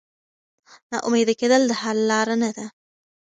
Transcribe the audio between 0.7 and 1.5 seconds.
نا امیده